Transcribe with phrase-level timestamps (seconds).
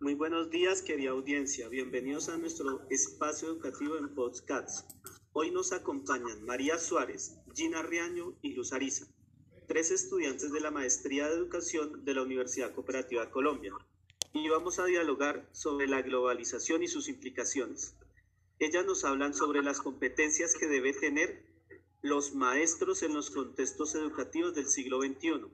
[0.00, 1.68] Muy buenos días, querida audiencia.
[1.68, 4.86] Bienvenidos a nuestro espacio educativo en Podcasts.
[5.32, 9.08] Hoy nos acompañan María Suárez, Gina Riaño y Luz Ariza,
[9.66, 13.72] tres estudiantes de la Maestría de Educación de la Universidad Cooperativa de Colombia.
[14.32, 17.96] Y vamos a dialogar sobre la globalización y sus implicaciones.
[18.60, 21.44] Ellas nos hablan sobre las competencias que debe tener
[22.02, 25.50] los maestros en los contextos educativos del siglo XXI.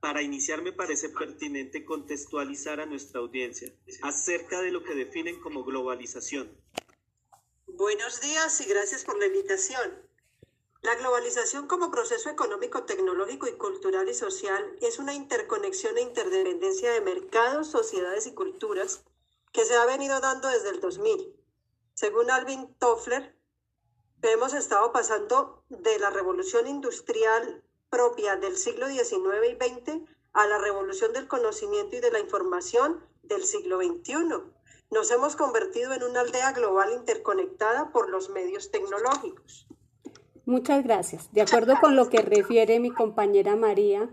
[0.00, 3.72] Para iniciar me parece pertinente contextualizar a nuestra audiencia
[4.02, 6.56] acerca de lo que definen como globalización.
[7.66, 10.08] Buenos días y gracias por la invitación.
[10.82, 16.92] La globalización como proceso económico, tecnológico y cultural y social es una interconexión e interdependencia
[16.92, 19.02] de mercados, sociedades y culturas
[19.52, 21.34] que se ha venido dando desde el 2000.
[21.94, 23.36] Según Alvin Toffler,
[24.22, 29.16] hemos estado pasando de la revolución industrial propia del siglo XIX
[29.50, 30.02] y XX
[30.32, 34.14] a la revolución del conocimiento y de la información del siglo XXI.
[34.90, 39.66] Nos hemos convertido en una aldea global interconectada por los medios tecnológicos.
[40.46, 41.32] Muchas gracias.
[41.32, 44.08] De acuerdo con lo que refiere mi compañera María,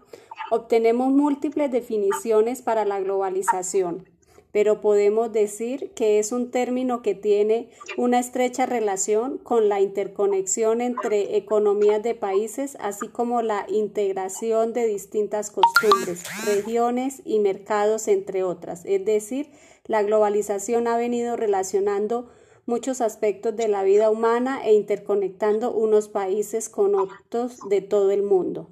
[0.52, 4.10] obtenemos múltiples definiciones para la globalización
[4.56, 7.68] pero podemos decir que es un término que tiene
[7.98, 14.88] una estrecha relación con la interconexión entre economías de países, así como la integración de
[14.88, 18.86] distintas costumbres, regiones y mercados, entre otras.
[18.86, 19.50] Es decir,
[19.88, 22.30] la globalización ha venido relacionando
[22.66, 28.24] muchos aspectos de la vida humana e interconectando unos países con otros de todo el
[28.24, 28.70] mundo.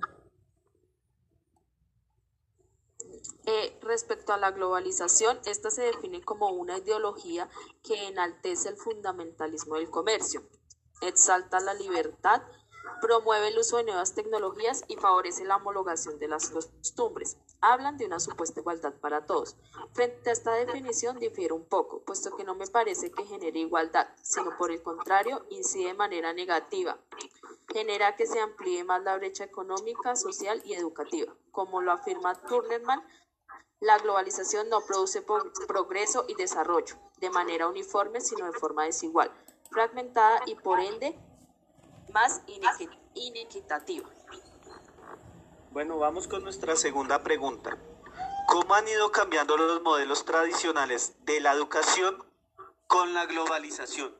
[3.45, 7.49] Eh, respecto a la globalización, esta se define como una ideología
[7.83, 10.44] que enaltece el fundamentalismo del comercio,
[11.02, 12.41] exalta la libertad,
[13.02, 17.38] promueve el uso de nuevas tecnologías y favorece la homologación de las costumbres.
[17.59, 19.58] Hablan de una supuesta igualdad para todos.
[19.94, 24.08] Frente a esta definición difiere un poco, puesto que no me parece que genere igualdad,
[24.21, 26.98] sino por el contrario incide de manera negativa.
[27.73, 31.33] Genera que se amplíe más la brecha económica, social y educativa.
[31.52, 33.04] Como lo afirma Turnerman,
[33.83, 35.21] la globalización no produce
[35.67, 39.30] progreso y desarrollo de manera uniforme, sino de forma desigual,
[39.70, 41.17] fragmentada y por ende
[42.14, 42.42] más
[43.14, 44.10] inequitativa.
[45.72, 47.77] Bueno, vamos con nuestra segunda pregunta.
[48.48, 52.23] ¿Cómo han ido cambiando los modelos tradicionales de la educación
[52.88, 54.17] con la globalización?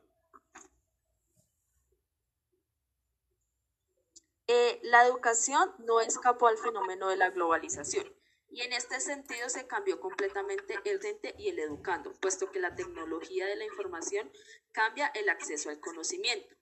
[4.48, 8.06] Eh, la educación no escapó al fenómeno de la globalización
[8.54, 12.76] y en este sentido se cambió completamente el docente y el educando, puesto que la
[12.76, 14.32] tecnología de la información
[14.72, 16.56] cambia el acceso al conocimiento.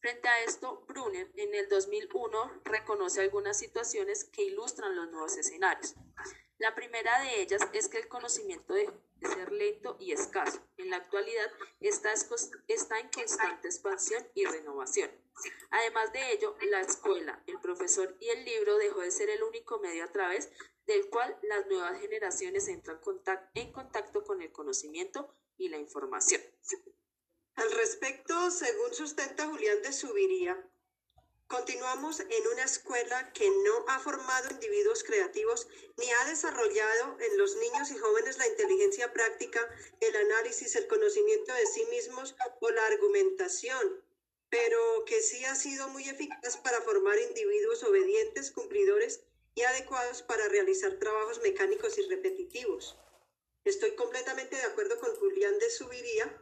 [0.00, 5.94] Frente a esto, Brunner en el 2001 reconoce algunas situaciones que ilustran los nuevos escenarios.
[6.58, 10.60] La primera de ellas es que el conocimiento debe ser lento y escaso.
[10.76, 12.12] En la actualidad está,
[12.66, 15.10] está en constante expansión y renovación.
[15.70, 19.78] Además de ello, la escuela, el profesor y el libro dejó de ser el único
[19.78, 20.50] medio a través
[20.88, 22.98] del cual las nuevas generaciones entran
[23.54, 26.40] en contacto con el conocimiento y la información.
[27.56, 30.56] Al respecto, según sustenta Julián de Subiría,
[31.46, 35.68] continuamos en una escuela que no ha formado individuos creativos
[35.98, 39.60] ni ha desarrollado en los niños y jóvenes la inteligencia práctica,
[40.00, 44.02] el análisis, el conocimiento de sí mismos o la argumentación,
[44.48, 49.27] pero que sí ha sido muy eficaz para formar individuos obedientes, cumplidores
[49.58, 52.96] y adecuados para realizar trabajos mecánicos y repetitivos.
[53.64, 56.32] Estoy completamente de acuerdo con Julián de Subiría.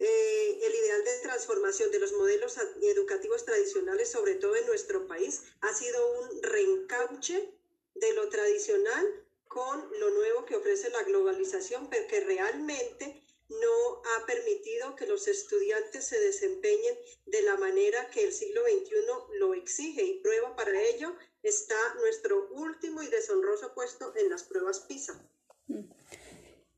[0.00, 5.44] Eh, el ideal de transformación de los modelos educativos tradicionales, sobre todo en nuestro país,
[5.60, 7.54] ha sido un reencauche
[7.94, 14.26] de lo tradicional con lo nuevo que ofrece la globalización, pero que realmente no ha
[14.26, 18.96] permitido que los estudiantes se desempeñen de la manera que el siglo XXI
[19.38, 24.80] lo exige y prueba para ello está nuestro último y deshonroso puesto en las pruebas
[24.80, 25.20] PISA.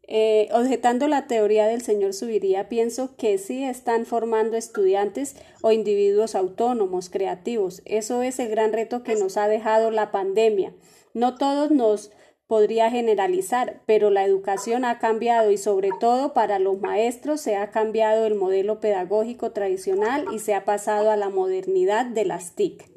[0.06, 6.34] Eh, objetando la teoría del señor Subiría, pienso que sí están formando estudiantes o individuos
[6.34, 7.82] autónomos, creativos.
[7.86, 10.74] Eso es el gran reto que nos ha dejado la pandemia.
[11.14, 12.10] No todos nos
[12.46, 17.70] podría generalizar, pero la educación ha cambiado y sobre todo para los maestros se ha
[17.70, 22.93] cambiado el modelo pedagógico tradicional y se ha pasado a la modernidad de las TIC.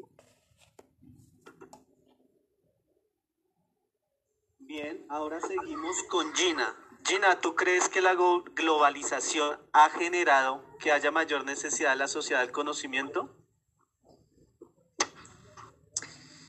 [4.80, 6.72] Bien, ahora seguimos con Gina.
[7.04, 12.42] Gina, ¿tú crees que la globalización ha generado que haya mayor necesidad de la sociedad
[12.42, 13.34] del conocimiento?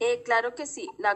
[0.02, 1.14] Eh, claro que sí, la,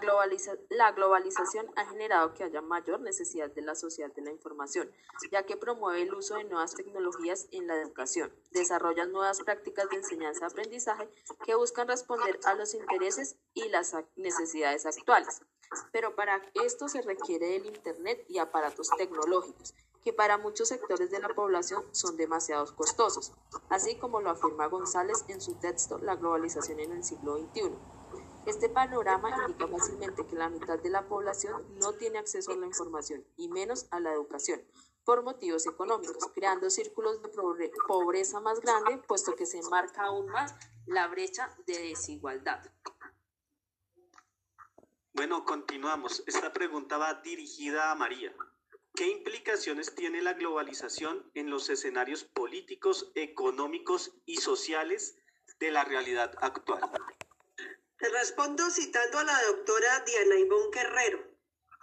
[0.69, 4.91] la globalización ha generado que haya mayor necesidad de la sociedad de la información,
[5.31, 9.95] ya que promueve el uso de nuevas tecnologías en la educación, desarrolla nuevas prácticas de
[9.95, 11.09] enseñanza-aprendizaje
[11.45, 15.41] que buscan responder a los intereses y las necesidades actuales.
[15.93, 21.19] Pero para esto se requiere del Internet y aparatos tecnológicos, que para muchos sectores de
[21.19, 23.31] la población son demasiado costosos,
[23.69, 27.71] así como lo afirma González en su texto La globalización en el siglo XXI.
[28.45, 32.65] Este panorama indica fácilmente que la mitad de la población no tiene acceso a la
[32.65, 34.61] información y menos a la educación
[35.05, 37.29] por motivos económicos, creando círculos de
[37.87, 40.55] pobreza más grande, puesto que se marca aún más
[40.85, 42.69] la brecha de desigualdad.
[45.13, 46.23] Bueno, continuamos.
[46.25, 48.33] Esta pregunta va dirigida a María.
[48.95, 55.17] ¿Qué implicaciones tiene la globalización en los escenarios políticos, económicos y sociales
[55.59, 56.81] de la realidad actual?
[58.11, 61.23] Respondo citando a la doctora Diana Ivonne Guerrero,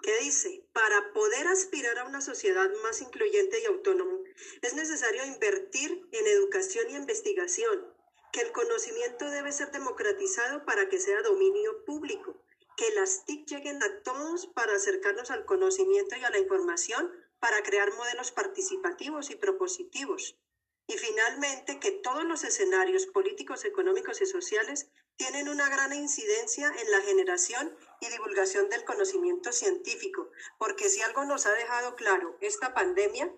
[0.02, 4.19] que dice, para poder aspirar a una sociedad más incluyente y autónoma,
[4.61, 7.90] es necesario invertir en educación y investigación,
[8.34, 12.37] que el conocimiento debe ser democratizado para que sea dominio público,
[12.76, 17.62] que las TIC lleguen a todos para acercarnos al conocimiento y a la información, para
[17.62, 20.38] crear modelos participativos y propositivos.
[20.87, 24.90] Y finalmente, que todos los escenarios políticos, económicos y sociales
[25.20, 31.26] tienen una gran incidencia en la generación y divulgación del conocimiento científico, porque si algo
[31.26, 33.31] nos ha dejado claro esta pandemia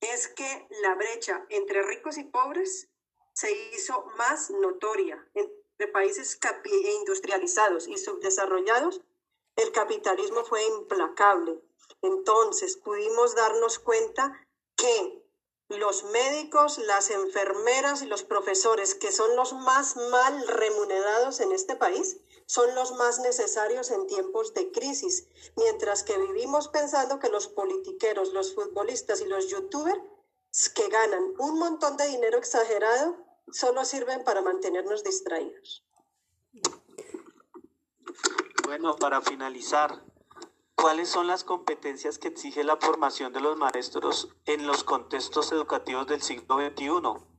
[0.00, 2.90] es que la brecha entre ricos y pobres
[3.32, 5.26] se hizo más notoria.
[5.32, 6.38] Entre países
[6.98, 9.00] industrializados y subdesarrollados,
[9.56, 11.58] el capitalismo fue implacable.
[12.02, 15.23] Entonces pudimos darnos cuenta que
[15.68, 21.76] los médicos, las enfermeras y los profesores, que son los más mal remunerados en este
[21.76, 25.26] país, son los más necesarios en tiempos de crisis,
[25.56, 30.00] mientras que vivimos pensando que los politiqueros, los futbolistas y los youtubers
[30.74, 33.16] que ganan un montón de dinero exagerado
[33.50, 35.84] solo sirven para mantenernos distraídos.
[38.64, 40.02] Bueno, para finalizar,
[40.84, 46.06] ¿Cuáles son las competencias que exige la formación de los maestros en los contextos educativos
[46.06, 47.33] del siglo XXI?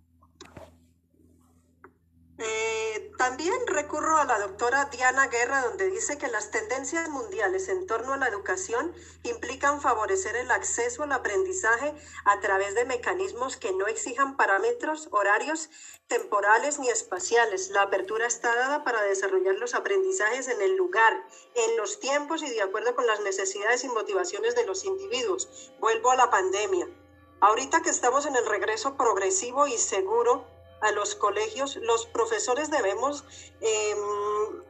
[2.37, 7.87] Eh, también recurro a la doctora Diana Guerra, donde dice que las tendencias mundiales en
[7.87, 8.93] torno a la educación
[9.23, 11.95] implican favorecer el acceso al aprendizaje
[12.25, 15.69] a través de mecanismos que no exijan parámetros horarios,
[16.07, 17.69] temporales ni espaciales.
[17.69, 21.13] La apertura está dada para desarrollar los aprendizajes en el lugar,
[21.55, 25.71] en los tiempos y de acuerdo con las necesidades y motivaciones de los individuos.
[25.79, 26.89] Vuelvo a la pandemia.
[27.39, 33.23] Ahorita que estamos en el regreso progresivo y seguro, a los colegios, los profesores debemos,
[33.61, 34.63] em,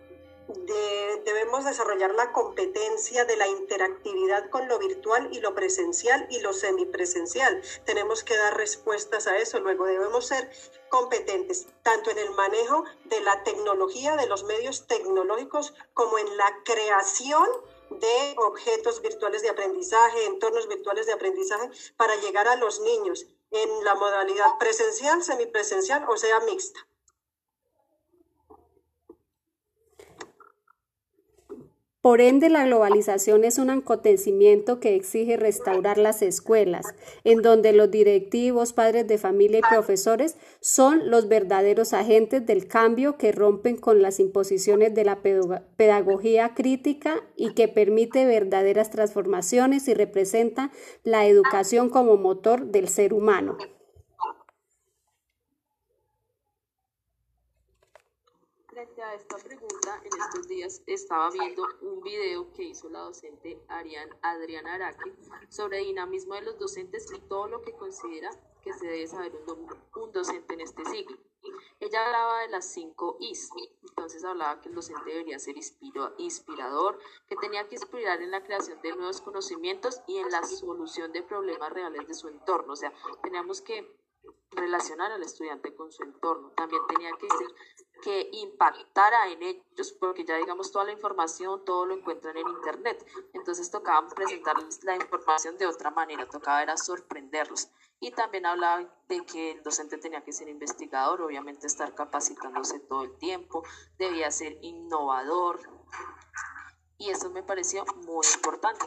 [1.25, 6.53] debemos desarrollar la competencia de la interactividad con lo virtual y lo presencial y lo
[6.53, 7.61] semipresencial.
[7.85, 9.59] Tenemos que dar respuestas a eso.
[9.59, 10.51] Luego debemos ser
[10.89, 16.61] competentes tanto en el manejo de la tecnología, de los medios tecnológicos, como en la
[16.63, 17.47] creación
[17.89, 23.25] de objetos virtuales de aprendizaje, entornos virtuales de aprendizaje para llegar a los niños
[23.55, 26.79] en la modalidad presencial, semipresencial o sea mixta.
[32.05, 36.85] Por ende, la globalización es un acontecimiento que exige restaurar las escuelas,
[37.23, 43.17] en donde los directivos, padres de familia y profesores son los verdaderos agentes del cambio
[43.17, 49.95] que rompen con las imposiciones de la pedagogía crítica y que permite verdaderas transformaciones y
[49.95, 50.69] representa
[51.03, 53.57] la educación como motor del ser humano.
[60.17, 65.13] Estos días estaba viendo un video que hizo la docente Adriana Araque
[65.49, 68.29] sobre dinamismo de los docentes y todo lo que considera
[68.61, 71.17] que se debe saber un, docente en este siglo.
[71.79, 73.49] Ella hablaba de las cinco Is,
[73.89, 75.55] entonces hablaba que el docente debería ser
[76.17, 81.11] inspirador, que tenía que inspirar en la creación de nuevos conocimientos y en la solución
[81.11, 82.73] de problemas reales de su entorno.
[82.73, 82.91] O sea,
[83.21, 83.95] teníamos que
[84.55, 86.51] relacionar al estudiante con su entorno.
[86.51, 87.47] También tenía que ser
[88.01, 93.05] que impactara en ellos, porque ya digamos toda la información, todo lo encuentran en internet.
[93.33, 97.69] Entonces tocaba presentarles la información de otra manera, tocaba era sorprenderlos.
[97.99, 103.03] Y también hablaba de que el docente tenía que ser investigador, obviamente estar capacitándose todo
[103.03, 103.63] el tiempo,
[103.97, 105.59] debía ser innovador.
[106.97, 108.85] Y eso me pareció muy importante.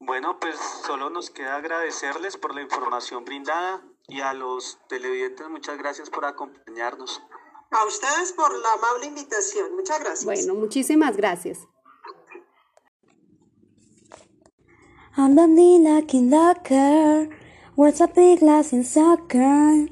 [0.00, 5.76] Bueno, pues solo nos queda agradecerles por la información brindada y a los televidentes muchas
[5.76, 7.22] gracias por acompañarnos.
[7.70, 9.76] A ustedes por la amable invitación.
[9.76, 10.24] Muchas gracias.
[10.24, 11.68] Bueno, muchísimas gracias.
[15.18, 17.28] I'm the lucky locker.
[17.76, 19.86] What's a big glass in soccer?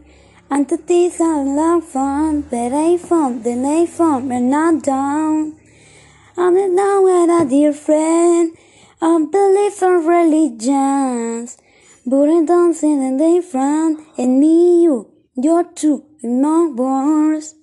[0.51, 5.55] And the teeth are lot fun, but I found the night from and not down.
[6.37, 8.57] I'm the down with a dear friend.
[9.01, 11.59] Um, I believe in religions.
[12.07, 14.01] But I don't see the different.
[14.17, 17.55] And me, you, you're two, and more words.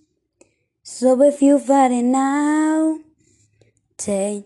[0.83, 2.99] So if you're fighting now,
[3.97, 4.45] take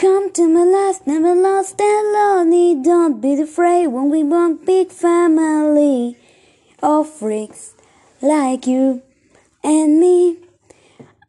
[0.00, 2.82] Come to my last, never lost and lonely.
[2.82, 6.16] Don't be afraid when we want big family
[6.82, 7.74] of freaks
[8.22, 9.02] like you
[9.62, 10.38] and me.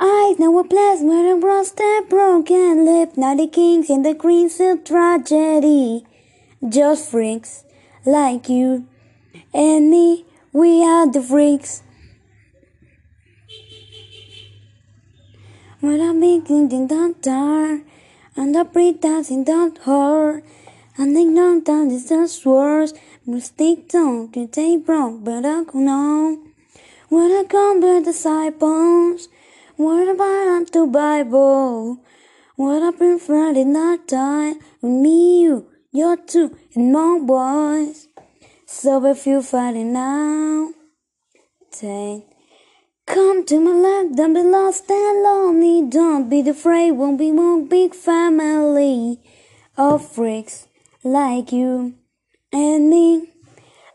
[0.04, 4.50] I know a place where a rusted broken lip, not the kings in the green
[4.50, 6.08] silk tragedy.
[6.68, 7.64] Just freaks
[8.04, 8.88] like you
[9.54, 10.26] and me.
[10.52, 11.84] We are the freaks.
[15.82, 17.82] When I'm making in the dark,
[18.36, 20.44] and the breed dancing that hard,
[20.98, 22.94] and they know that it's just worse.
[23.28, 26.40] Mistake don't you take wrong, but I know.
[27.10, 29.30] When I come with disciples,
[29.78, 32.04] what about the Bible?
[32.56, 38.08] What been Friday night time with me, you, you're two, and more boys.
[38.66, 40.72] So if you're fighting now,
[41.72, 42.32] take
[43.12, 45.86] Come to my left, don't be lost and lonely.
[45.90, 49.20] Don't be afraid, won't be one big family
[49.78, 50.68] of freaks
[51.04, 51.96] like you
[52.54, 53.34] and me.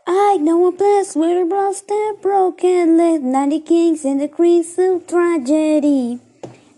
[0.09, 5.05] I know a place where lost and broken live, ninety kings and the queens of
[5.05, 6.21] tragedy.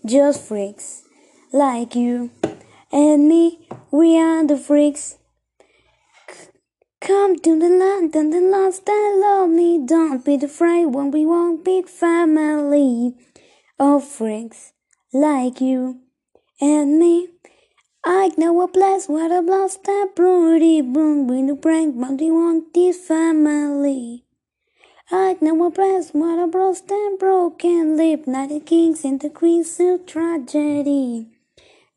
[0.03, 1.03] Just freaks
[1.53, 2.31] like you
[2.91, 3.67] and me.
[3.91, 5.19] We are the freaks.
[7.01, 9.86] Come to the land and the lost and me.
[9.86, 13.13] Don't be afraid when we want big family
[13.77, 14.74] of freaks
[15.13, 16.00] like you
[16.59, 17.27] and me.
[18.06, 22.74] I know a place where the lost and broody boom we the but we want
[22.74, 24.24] this family.
[25.12, 29.29] I know a place where the lost and broken live, not the kings and the
[29.29, 31.27] queens of tragedy.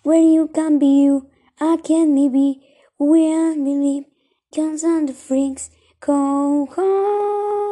[0.02, 1.30] where you can be you.
[1.62, 2.62] I can maybe
[2.98, 4.06] we are believe
[4.56, 5.70] comes on the freaks.
[6.06, 7.64] Come home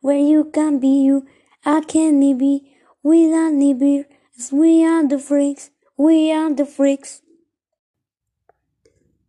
[0.00, 1.26] where you can be you.
[1.64, 2.20] I can
[3.34, 4.06] are maybe
[4.52, 5.72] we are the freaks.
[5.96, 7.24] We are the freaks.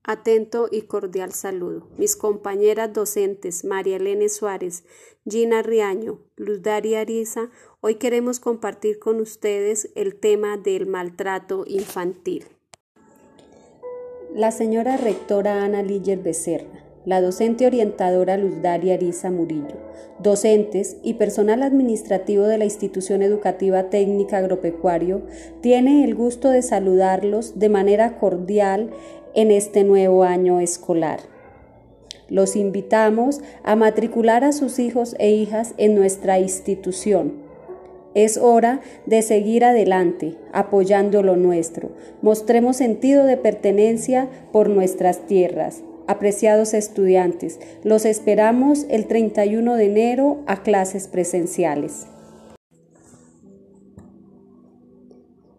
[0.03, 1.88] Atento y cordial saludo.
[1.98, 4.84] Mis compañeras docentes María Elena Suárez,
[5.27, 7.50] Gina Riaño, Luz Daria Ariza,
[7.81, 12.46] hoy queremos compartir con ustedes el tema del maltrato infantil.
[14.36, 19.75] La señora rectora Ana Liller Becerra, la docente orientadora Luz Daria Ariza Murillo,
[20.19, 25.24] docentes y personal administrativo de la institución educativa técnica agropecuario,
[25.62, 28.91] tiene el gusto de saludarlos de manera cordial
[29.33, 31.21] en este nuevo año escolar.
[32.27, 37.48] Los invitamos a matricular a sus hijos e hijas en nuestra institución.
[38.15, 41.91] Es hora de seguir adelante, apoyando lo nuestro.
[42.21, 45.83] Mostremos sentido de pertenencia por nuestras tierras.
[46.07, 52.07] Apreciados estudiantes, los esperamos el 31 de enero a clases presenciales.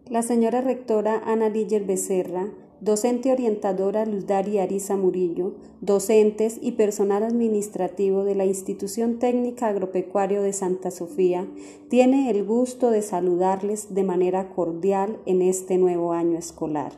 [0.09, 2.49] La señora rectora Ana Liller Becerra
[2.81, 10.41] docente orientadora Luz Daria Ariza Murillo, docentes y personal administrativo de la Institución Técnica Agropecuario
[10.41, 11.47] de Santa Sofía,
[11.89, 16.93] tiene el gusto de saludarles de manera cordial en este nuevo año escolar.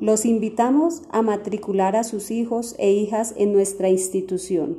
[0.00, 4.78] Los invitamos a matricular a sus hijos e hijas en nuestra institución.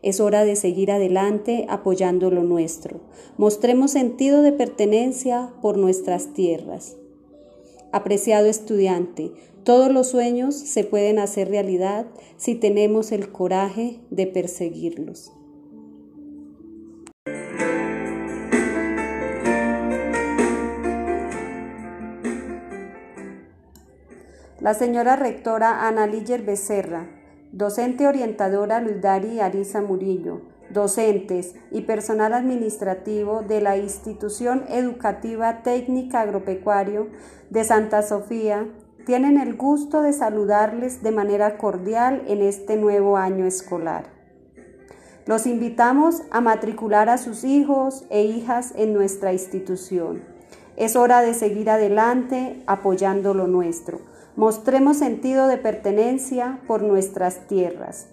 [0.00, 3.00] Es hora de seguir adelante apoyando lo nuestro.
[3.36, 6.96] Mostremos sentido de pertenencia por nuestras tierras.
[7.92, 9.32] Apreciado estudiante,
[9.64, 12.06] todos los sueños se pueden hacer realidad
[12.36, 15.32] si tenemos el coraje de perseguirlos.
[24.60, 27.08] La señora rectora Ana Liller Becerra,
[27.50, 30.42] docente orientadora Luzdari Arisa Murillo,
[30.72, 37.08] docentes y personal administrativo de la Institución Educativa Técnica Agropecuario
[37.50, 38.66] de Santa Sofía
[39.04, 44.04] tienen el gusto de saludarles de manera cordial en este nuevo año escolar.
[45.26, 50.22] Los invitamos a matricular a sus hijos e hijas en nuestra institución.
[50.76, 54.00] Es hora de seguir adelante apoyando lo nuestro.
[54.36, 58.08] Mostremos sentido de pertenencia por nuestras tierras.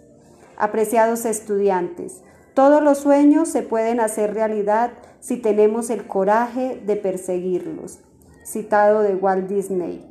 [0.57, 2.23] Apreciados estudiantes,
[2.57, 7.99] todos los sueños se pueden hacer realidad si tenemos el coraje de perseguirlos.
[8.43, 10.03] Citado de Walt Disney.